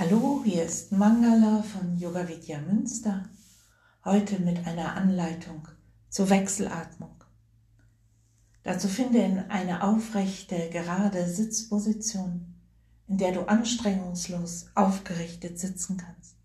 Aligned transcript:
Hallo, 0.00 0.42
hier 0.44 0.62
ist 0.62 0.92
Mangala 0.92 1.60
von 1.60 1.98
Yoga 1.98 2.28
Vidya 2.28 2.60
Münster. 2.60 3.24
Heute 4.04 4.38
mit 4.38 4.64
einer 4.64 4.94
Anleitung 4.94 5.66
zur 6.08 6.30
Wechselatmung. 6.30 7.24
Dazu 8.62 8.86
finde 8.86 9.18
in 9.18 9.38
eine 9.50 9.82
aufrechte, 9.82 10.70
gerade 10.70 11.26
Sitzposition, 11.26 12.54
in 13.08 13.18
der 13.18 13.32
du 13.32 13.48
anstrengungslos 13.48 14.68
aufgerichtet 14.76 15.58
sitzen 15.58 15.96
kannst. 15.96 16.36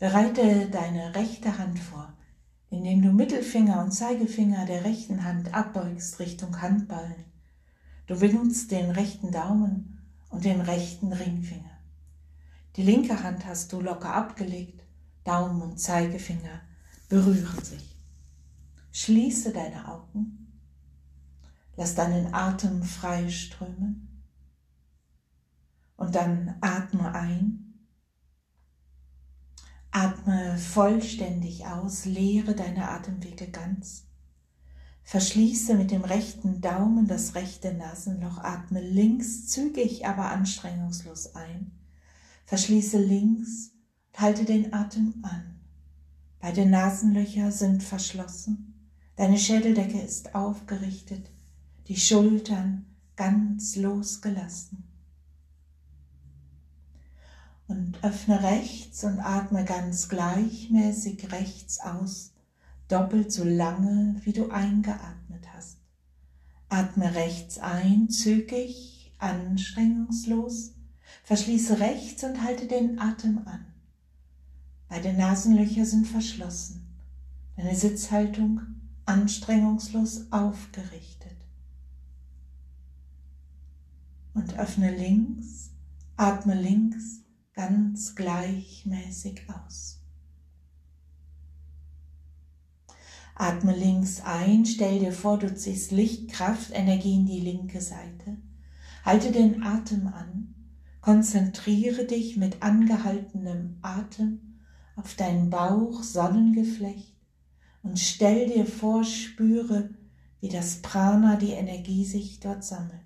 Bereite 0.00 0.70
deine 0.70 1.14
rechte 1.14 1.58
Hand 1.58 1.78
vor, 1.78 2.14
indem 2.70 3.02
du 3.02 3.12
Mittelfinger 3.12 3.84
und 3.84 3.92
Zeigefinger 3.92 4.64
der 4.64 4.84
rechten 4.84 5.24
Hand 5.24 5.52
abbeugst 5.52 6.20
Richtung 6.20 6.62
Handballen. 6.62 7.26
Du 8.06 8.18
benutzt 8.18 8.70
den 8.70 8.92
rechten 8.92 9.30
Daumen 9.30 10.00
und 10.30 10.46
den 10.46 10.62
rechten 10.62 11.12
Ringfinger. 11.12 11.77
Die 12.78 12.84
linke 12.84 13.24
Hand 13.24 13.44
hast 13.44 13.72
du 13.72 13.80
locker 13.80 14.14
abgelegt, 14.14 14.84
Daumen 15.24 15.62
und 15.62 15.80
Zeigefinger 15.80 16.60
berühren 17.08 17.64
sich. 17.64 17.98
Schließe 18.92 19.52
deine 19.52 19.88
Augen, 19.88 20.52
lass 21.74 21.96
deinen 21.96 22.32
Atem 22.32 22.84
frei 22.84 23.30
strömen. 23.30 24.22
Und 25.96 26.14
dann 26.14 26.54
atme 26.60 27.12
ein, 27.16 27.74
atme 29.90 30.56
vollständig 30.56 31.66
aus, 31.66 32.04
leere 32.04 32.54
deine 32.54 32.90
Atemwege 32.90 33.48
ganz. 33.48 34.04
Verschließe 35.02 35.74
mit 35.74 35.90
dem 35.90 36.04
rechten 36.04 36.60
Daumen 36.60 37.08
das 37.08 37.34
rechte 37.34 37.74
Nasenloch, 37.74 38.38
atme 38.38 38.80
links 38.80 39.48
zügig, 39.48 40.06
aber 40.06 40.26
anstrengungslos 40.26 41.34
ein 41.34 41.72
Verschließe 42.48 42.96
links 42.96 43.72
und 44.06 44.20
halte 44.20 44.46
den 44.46 44.72
Atem 44.72 45.12
an. 45.20 45.60
Beide 46.40 46.64
Nasenlöcher 46.64 47.52
sind 47.52 47.82
verschlossen. 47.82 48.88
Deine 49.16 49.36
Schädeldecke 49.36 50.00
ist 50.00 50.34
aufgerichtet. 50.34 51.30
Die 51.88 51.98
Schultern 51.98 52.86
ganz 53.16 53.76
losgelassen. 53.76 54.82
Und 57.66 58.02
öffne 58.02 58.42
rechts 58.42 59.04
und 59.04 59.20
atme 59.20 59.66
ganz 59.66 60.08
gleichmäßig 60.08 61.30
rechts 61.30 61.80
aus, 61.80 62.32
doppelt 62.88 63.30
so 63.30 63.44
lange, 63.44 64.22
wie 64.24 64.32
du 64.32 64.48
eingeatmet 64.48 65.46
hast. 65.52 65.76
Atme 66.70 67.14
rechts 67.14 67.58
ein, 67.58 68.08
zügig, 68.08 69.12
anstrengungslos 69.18 70.77
Verschließe 71.24 71.80
rechts 71.80 72.24
und 72.24 72.42
halte 72.42 72.66
den 72.66 72.98
Atem 72.98 73.46
an. 73.46 73.66
Beide 74.88 75.12
Nasenlöcher 75.12 75.84
sind 75.84 76.06
verschlossen. 76.06 76.86
Deine 77.56 77.74
Sitzhaltung 77.74 78.60
anstrengungslos 79.04 80.32
aufgerichtet. 80.32 81.36
Und 84.34 84.58
öffne 84.58 84.94
links, 84.94 85.70
atme 86.16 86.54
links 86.54 87.22
ganz 87.54 88.14
gleichmäßig 88.14 89.42
aus. 89.48 90.00
Atme 93.34 93.74
links 93.74 94.20
ein, 94.24 94.64
stell 94.64 95.00
dir 95.00 95.12
vor, 95.12 95.38
du 95.38 95.54
ziehst 95.54 95.90
Lichtkraft, 95.90 96.70
Energie 96.72 97.14
in 97.14 97.26
die 97.26 97.40
linke 97.40 97.80
Seite. 97.80 98.36
Halte 99.04 99.32
den 99.32 99.62
Atem 99.62 100.06
an 100.08 100.54
Konzentriere 101.08 102.04
dich 102.04 102.36
mit 102.36 102.62
angehaltenem 102.62 103.78
Atem 103.80 104.58
auf 104.94 105.14
deinen 105.14 105.48
Bauch, 105.48 106.02
Sonnengeflecht 106.02 107.16
und 107.82 107.98
stell 107.98 108.46
dir 108.46 108.66
vor, 108.66 109.04
spüre, 109.04 109.88
wie 110.42 110.50
das 110.50 110.82
Prana, 110.82 111.36
die 111.36 111.52
Energie 111.52 112.04
sich 112.04 112.40
dort 112.40 112.62
sammelt. 112.62 113.00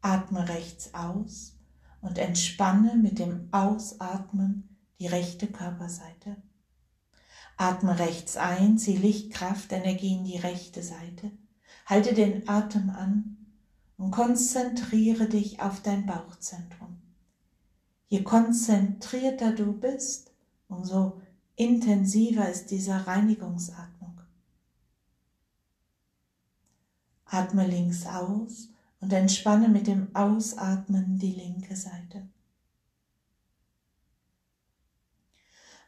Atme 0.00 0.48
rechts 0.48 0.94
aus 0.94 1.56
und 2.02 2.18
entspanne 2.18 2.94
mit 2.94 3.18
dem 3.18 3.48
Ausatmen 3.50 4.76
die 5.00 5.08
rechte 5.08 5.48
Körperseite. 5.48 6.36
Atme 7.56 7.98
rechts 7.98 8.36
ein, 8.36 8.78
zieh 8.78 8.96
Lichtkraft, 8.96 9.72
Energie 9.72 10.14
in 10.14 10.24
die 10.24 10.38
rechte 10.38 10.84
Seite. 10.84 11.32
Halte 11.84 12.14
den 12.14 12.48
Atem 12.48 12.90
an 12.90 13.35
und 13.96 14.10
konzentriere 14.10 15.26
dich 15.26 15.60
auf 15.60 15.80
dein 15.82 16.06
Bauchzentrum. 16.06 16.98
Je 18.08 18.22
konzentrierter 18.22 19.52
du 19.52 19.72
bist, 19.72 20.32
umso 20.68 21.20
intensiver 21.56 22.48
ist 22.48 22.70
diese 22.70 23.06
Reinigungsatmung. 23.06 24.20
Atme 27.24 27.66
links 27.66 28.06
aus 28.06 28.68
und 29.00 29.12
entspanne 29.12 29.68
mit 29.68 29.86
dem 29.86 30.14
Ausatmen 30.14 31.18
die 31.18 31.32
linke 31.32 31.74
Seite. 31.74 32.28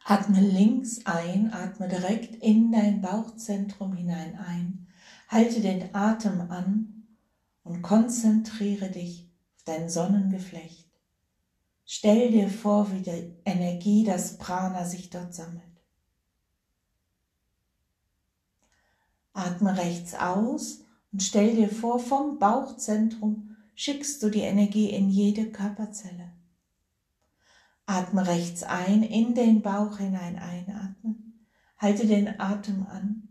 Atme 0.04 0.40
links 0.40 1.04
ein, 1.04 1.52
atme 1.52 1.86
direkt 1.86 2.36
in 2.36 2.72
dein 2.72 3.02
Bauchzentrum 3.02 3.94
hinein 3.94 4.36
ein. 4.38 4.86
Halte 5.28 5.60
den 5.60 5.94
Atem 5.94 6.50
an 6.50 6.97
und 7.68 7.82
konzentriere 7.82 8.90
dich 8.90 9.30
auf 9.56 9.64
dein 9.64 9.90
Sonnengeflecht. 9.90 10.88
Stell 11.84 12.30
dir 12.30 12.48
vor, 12.48 12.92
wie 12.92 13.02
die 13.02 13.34
Energie, 13.44 14.04
das 14.04 14.38
Prana 14.38 14.84
sich 14.84 15.10
dort 15.10 15.34
sammelt. 15.34 15.62
Atme 19.32 19.76
rechts 19.76 20.14
aus 20.14 20.84
und 21.12 21.22
stell 21.22 21.54
dir 21.54 21.68
vor, 21.68 21.98
vom 21.98 22.38
Bauchzentrum 22.38 23.56
schickst 23.74 24.22
du 24.22 24.30
die 24.30 24.40
Energie 24.40 24.90
in 24.90 25.10
jede 25.10 25.50
Körperzelle. 25.50 26.32
Atme 27.86 28.26
rechts 28.26 28.64
ein, 28.64 29.02
in 29.02 29.34
den 29.34 29.62
Bauch 29.62 29.98
hinein 29.98 30.38
einatmen. 30.38 31.46
Halte 31.78 32.06
den 32.06 32.40
Atem 32.40 32.86
an 32.86 33.28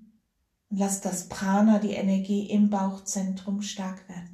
und 0.70 0.78
lass 0.78 1.02
das 1.02 1.28
Prana, 1.28 1.80
die 1.80 1.92
Energie 1.92 2.50
im 2.50 2.70
Bauchzentrum 2.70 3.62
stark 3.62 4.08
werden. 4.09 4.27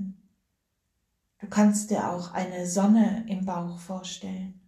Du 1.54 1.58
kannst 1.62 1.92
dir 1.92 2.10
auch 2.10 2.34
eine 2.34 2.66
Sonne 2.66 3.26
im 3.30 3.46
Bauch 3.46 3.78
vorstellen. 3.78 4.60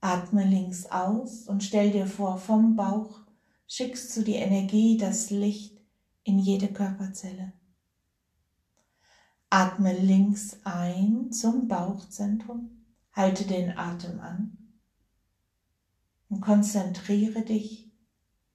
Atme 0.00 0.44
links 0.44 0.86
aus 0.86 1.48
und 1.48 1.64
stell 1.64 1.90
dir 1.90 2.06
vor, 2.06 2.38
vom 2.38 2.76
Bauch 2.76 3.18
schickst 3.66 4.16
du 4.16 4.22
die 4.22 4.36
Energie, 4.36 4.96
das 4.96 5.30
Licht 5.30 5.80
in 6.22 6.38
jede 6.38 6.68
Körperzelle. 6.68 7.54
Atme 9.50 9.92
links 9.92 10.60
ein 10.62 11.32
zum 11.32 11.66
Bauchzentrum, 11.66 12.84
halte 13.14 13.48
den 13.48 13.76
Atem 13.76 14.20
an 14.20 14.56
und 16.28 16.40
konzentriere 16.40 17.42
dich 17.42 17.90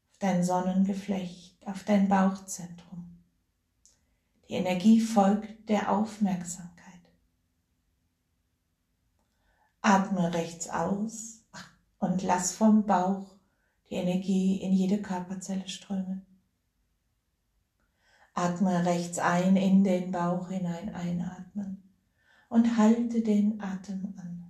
auf 0.09 0.19
dein 0.19 0.41
Sonnengeflecht, 0.41 1.67
auf 1.67 1.83
dein 1.83 2.07
Bauchzentrum. 2.07 3.10
Die 4.51 4.57
Energie 4.57 4.99
folgt 4.99 5.69
der 5.69 5.89
Aufmerksamkeit. 5.89 6.99
Atme 9.81 10.33
rechts 10.33 10.69
aus 10.69 11.45
und 11.99 12.21
lass 12.21 12.51
vom 12.51 12.85
Bauch 12.85 13.33
die 13.89 13.95
Energie 13.95 14.57
in 14.57 14.73
jede 14.73 15.01
Körperzelle 15.01 15.69
strömen. 15.69 16.25
Atme 18.33 18.85
rechts 18.85 19.19
ein 19.19 19.55
in 19.55 19.85
den 19.85 20.11
Bauch 20.11 20.49
hinein 20.49 20.93
einatmen 20.93 21.89
und 22.49 22.75
halte 22.75 23.21
den 23.21 23.61
Atem 23.61 24.13
an. 24.17 24.40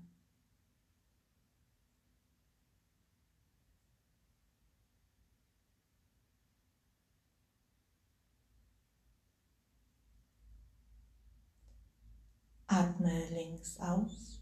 Atme 12.72 13.12
links 13.32 13.78
aus. 13.82 14.42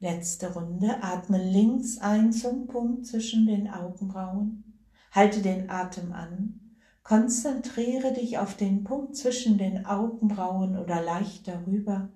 Letzte 0.00 0.52
Runde. 0.52 1.00
Atme 1.00 1.38
links 1.38 1.98
ein 1.98 2.32
zum 2.32 2.66
Punkt 2.66 3.06
zwischen 3.06 3.46
den 3.46 3.70
Augenbrauen. 3.70 4.80
Halte 5.12 5.40
den 5.40 5.70
Atem 5.70 6.12
an. 6.12 6.78
Konzentriere 7.04 8.12
dich 8.12 8.38
auf 8.38 8.56
den 8.56 8.82
Punkt 8.82 9.14
zwischen 9.14 9.56
den 9.56 9.86
Augenbrauen 9.86 10.76
oder 10.76 11.00
leicht 11.00 11.46
darüber 11.46 12.10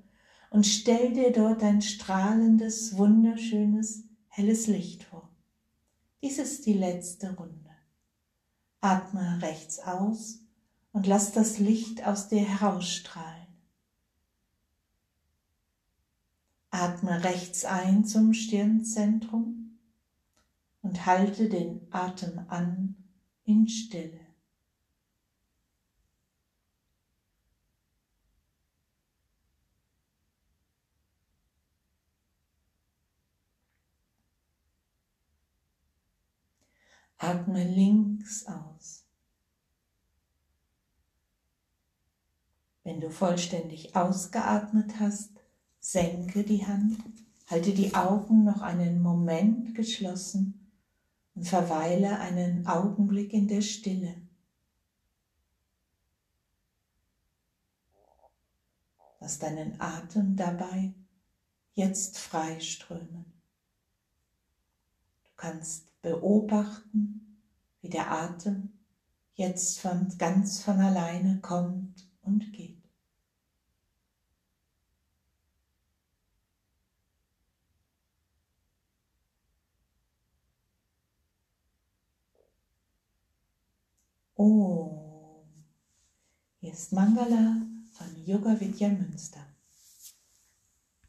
und 0.50 0.66
stell 0.66 1.12
dir 1.12 1.32
dort 1.32 1.62
ein 1.62 1.82
strahlendes, 1.82 2.98
wunderschönes, 2.98 4.08
helles 4.26 4.66
Licht 4.66 5.04
vor. 5.04 5.30
Dies 6.20 6.38
ist 6.38 6.66
die 6.66 6.74
letzte 6.74 7.36
Runde. 7.36 7.70
Atme 8.80 9.38
rechts 9.40 9.78
aus 9.78 10.43
und 10.94 11.08
lass 11.08 11.32
das 11.32 11.58
Licht 11.58 12.06
aus 12.06 12.28
dir 12.28 12.44
herausstrahlen. 12.44 13.48
Atme 16.70 17.24
rechts 17.24 17.64
ein 17.64 18.04
zum 18.04 18.32
Stirnzentrum 18.32 19.76
und 20.82 21.04
halte 21.04 21.48
den 21.48 21.88
Atem 21.90 22.46
an 22.48 22.94
in 23.44 23.68
Stille. 23.68 24.20
Atme 37.18 37.64
links 37.64 38.46
aus. 38.46 39.03
Wenn 42.84 43.00
du 43.00 43.10
vollständig 43.10 43.96
ausgeatmet 43.96 45.00
hast, 45.00 45.30
senke 45.80 46.44
die 46.44 46.66
Hand, 46.66 46.98
halte 47.46 47.72
die 47.72 47.94
Augen 47.94 48.44
noch 48.44 48.60
einen 48.60 49.00
Moment 49.02 49.74
geschlossen 49.74 50.70
und 51.34 51.48
verweile 51.48 52.18
einen 52.20 52.66
Augenblick 52.66 53.32
in 53.32 53.48
der 53.48 53.62
Stille. 53.62 54.14
Lass 59.18 59.38
deinen 59.38 59.80
Atem 59.80 60.36
dabei 60.36 60.92
jetzt 61.72 62.18
freiströmen. 62.18 63.24
Du 65.24 65.30
kannst 65.36 66.00
beobachten, 66.02 67.40
wie 67.80 67.88
der 67.88 68.12
Atem 68.12 68.74
jetzt 69.34 69.80
von, 69.80 70.12
ganz 70.18 70.62
von 70.62 70.78
alleine 70.78 71.40
kommt 71.40 72.06
und 72.22 72.52
geht. 72.52 72.73
Oh, 84.36 85.44
hier 86.58 86.72
ist 86.72 86.92
Mangala 86.92 87.62
von 87.92 88.26
Yoga 88.26 88.58
Vidya 88.58 88.88
Münster. 88.88 89.53